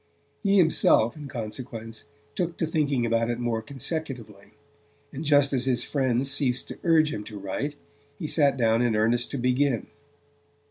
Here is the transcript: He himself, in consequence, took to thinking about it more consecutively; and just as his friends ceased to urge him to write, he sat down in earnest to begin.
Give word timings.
He 0.41 0.57
himself, 0.57 1.15
in 1.15 1.27
consequence, 1.27 2.05
took 2.33 2.57
to 2.57 2.65
thinking 2.65 3.05
about 3.05 3.29
it 3.29 3.37
more 3.39 3.61
consecutively; 3.61 4.53
and 5.13 5.23
just 5.23 5.53
as 5.53 5.65
his 5.65 5.83
friends 5.83 6.31
ceased 6.31 6.69
to 6.69 6.79
urge 6.83 7.13
him 7.13 7.23
to 7.25 7.37
write, 7.37 7.75
he 8.17 8.25
sat 8.25 8.57
down 8.57 8.81
in 8.81 8.95
earnest 8.95 9.29
to 9.29 9.37
begin. 9.37 9.85